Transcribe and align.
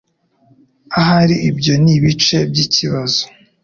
Ahari 0.99 1.35
ibyo 1.49 1.73
nibice 1.83 2.37
byikibazo 2.49 3.23